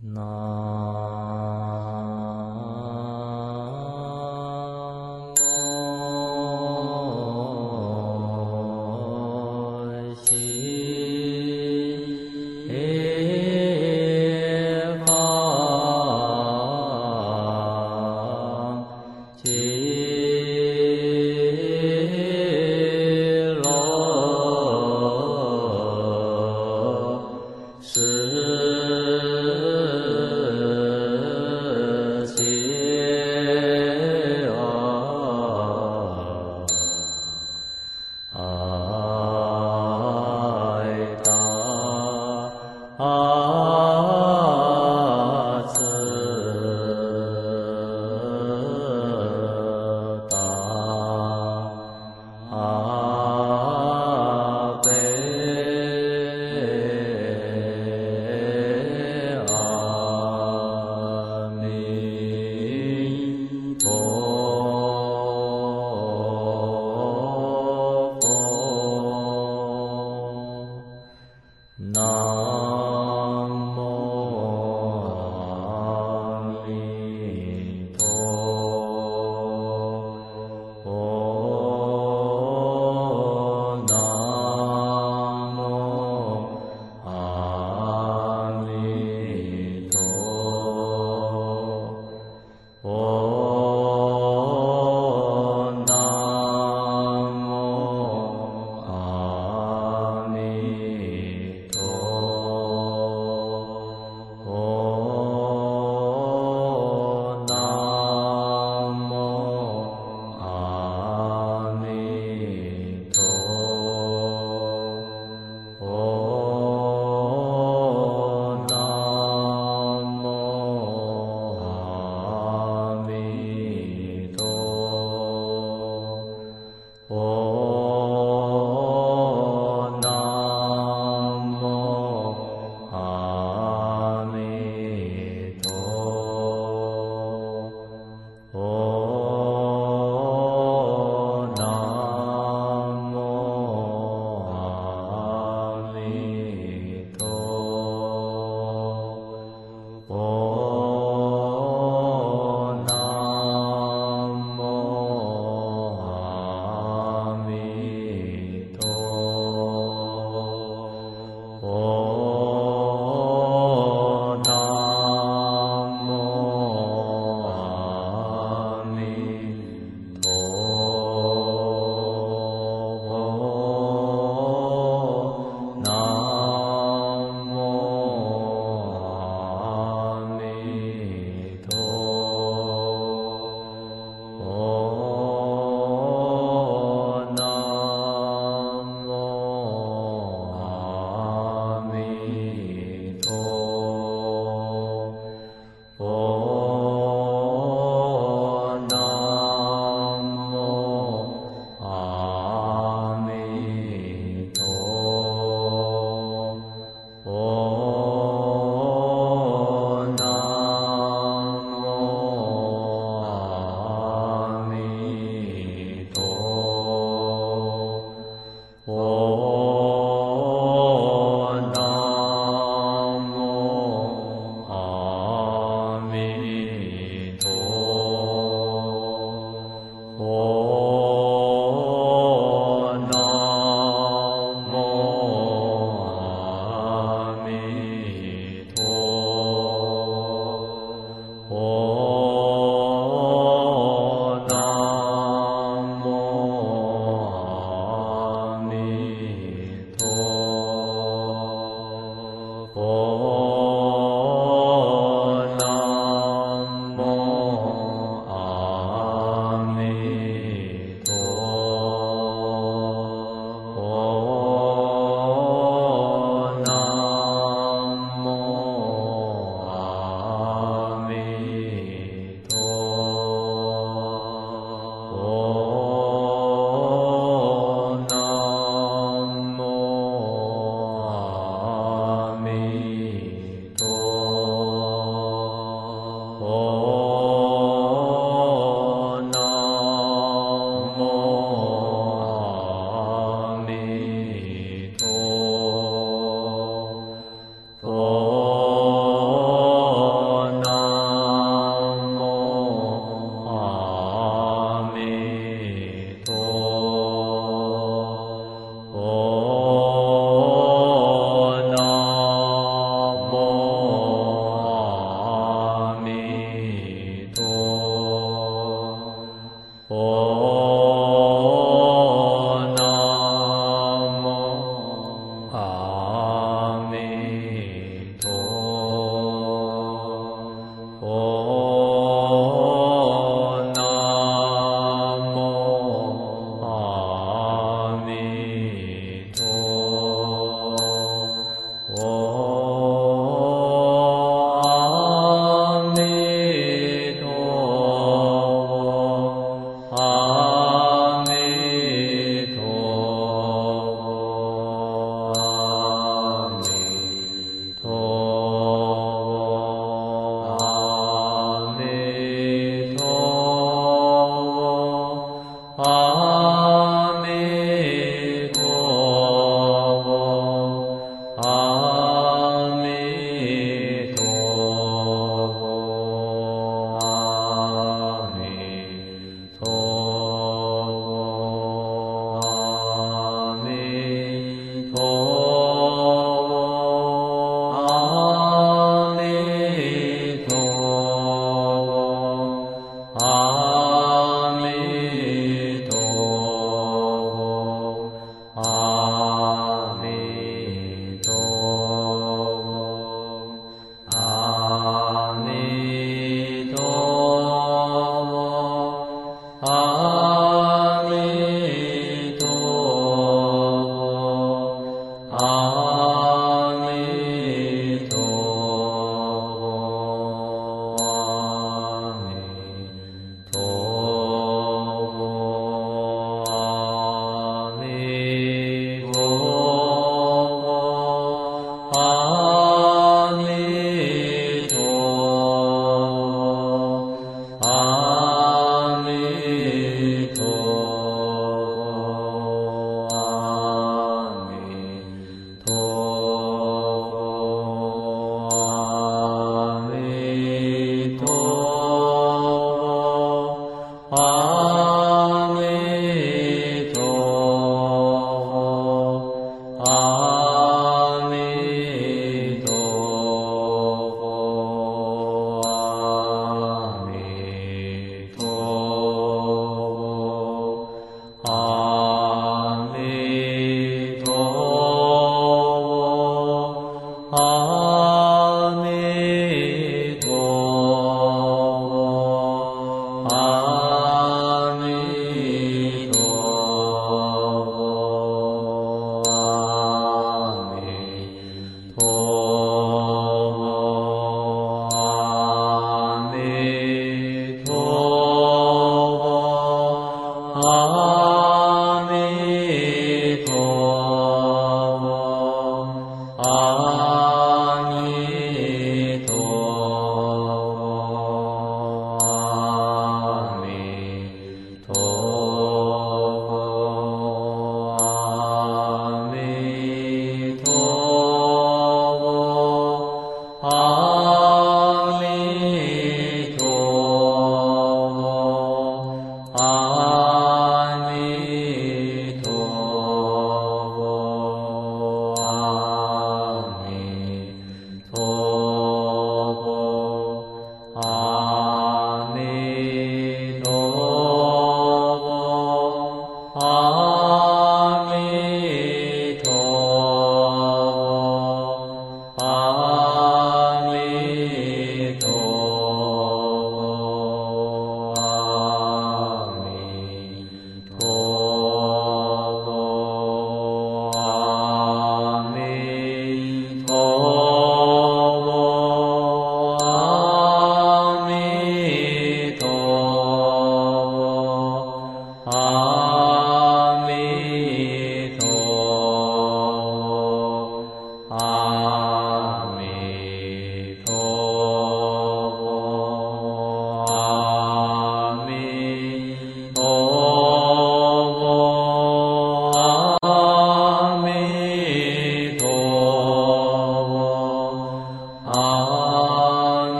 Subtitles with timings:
[0.00, 0.77] 那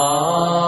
[0.00, 0.59] Allah.